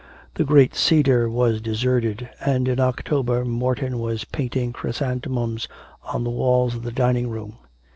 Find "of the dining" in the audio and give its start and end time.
6.73-7.29